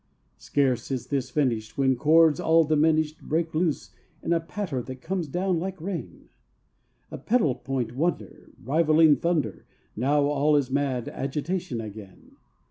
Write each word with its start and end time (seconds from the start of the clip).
Scarce 0.39 0.89
is 0.89 1.05
this 1.09 1.29
finished 1.29 1.77
When 1.77 1.95
chords 1.95 2.39
all 2.39 2.63
diminished 2.63 3.21
Break 3.21 3.53
loose 3.53 3.91
in 4.23 4.33
a 4.33 4.39
patter 4.39 4.81
that 4.81 4.95
comes 4.99 5.27
down 5.27 5.59
like 5.59 5.79
rain, 5.79 6.29
A 7.11 7.19
pedal 7.19 7.53
point 7.53 7.95
wonder 7.95 8.49
Rivaling 8.63 9.17
thunder. 9.17 9.67
Now 9.95 10.23
all 10.23 10.55
is 10.55 10.71
mad 10.71 11.07
agitation 11.07 11.79
again. 11.79 12.37